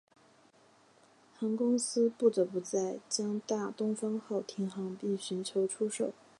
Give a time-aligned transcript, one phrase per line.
[1.37, 6.11] 船公司不得不在将大东方号停航并寻求出售。